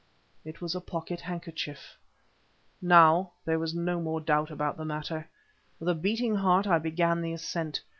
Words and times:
It 0.43 0.61
was 0.61 0.73
a 0.73 0.81
pocket 0.81 1.21
handkerchief. 1.21 1.95
Now 2.81 3.33
there 3.45 3.59
was 3.59 3.75
no 3.75 4.01
more 4.01 4.19
doubt 4.19 4.49
about 4.49 4.75
the 4.75 4.83
matter. 4.83 5.29
With 5.79 5.89
a 5.89 5.93
beating 5.93 6.33
heart 6.33 6.65
I 6.65 6.79
began 6.79 7.21
the 7.21 7.33
ascent. 7.33 7.83